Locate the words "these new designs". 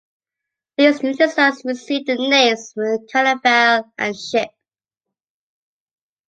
0.77-1.61